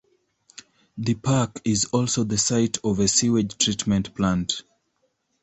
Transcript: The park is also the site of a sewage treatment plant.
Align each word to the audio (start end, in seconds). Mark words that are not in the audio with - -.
The 0.97 1.13
park 1.13 1.61
is 1.63 1.85
also 1.85 2.23
the 2.23 2.39
site 2.39 2.79
of 2.83 2.97
a 2.97 3.07
sewage 3.07 3.55
treatment 3.59 4.15
plant. 4.15 4.63